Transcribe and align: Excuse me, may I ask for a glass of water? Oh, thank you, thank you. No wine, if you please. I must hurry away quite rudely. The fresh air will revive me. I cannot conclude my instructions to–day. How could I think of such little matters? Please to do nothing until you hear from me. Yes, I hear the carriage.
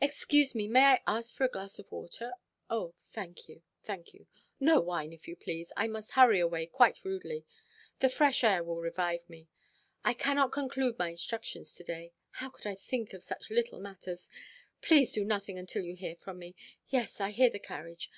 Excuse 0.00 0.54
me, 0.54 0.66
may 0.66 0.82
I 0.94 1.02
ask 1.06 1.34
for 1.34 1.44
a 1.44 1.48
glass 1.50 1.78
of 1.78 1.92
water? 1.92 2.32
Oh, 2.70 2.94
thank 3.10 3.50
you, 3.50 3.60
thank 3.82 4.14
you. 4.14 4.26
No 4.58 4.80
wine, 4.80 5.12
if 5.12 5.28
you 5.28 5.36
please. 5.36 5.74
I 5.76 5.88
must 5.88 6.12
hurry 6.12 6.40
away 6.40 6.64
quite 6.64 7.04
rudely. 7.04 7.44
The 8.00 8.08
fresh 8.08 8.42
air 8.42 8.64
will 8.64 8.80
revive 8.80 9.28
me. 9.28 9.46
I 10.02 10.14
cannot 10.14 10.52
conclude 10.52 10.98
my 10.98 11.10
instructions 11.10 11.74
to–day. 11.74 12.14
How 12.30 12.48
could 12.48 12.66
I 12.66 12.76
think 12.76 13.12
of 13.12 13.22
such 13.22 13.50
little 13.50 13.78
matters? 13.78 14.30
Please 14.80 15.12
to 15.12 15.20
do 15.20 15.26
nothing 15.26 15.58
until 15.58 15.84
you 15.84 15.94
hear 15.96 16.16
from 16.16 16.38
me. 16.38 16.56
Yes, 16.88 17.20
I 17.20 17.30
hear 17.30 17.50
the 17.50 17.58
carriage. 17.58 18.10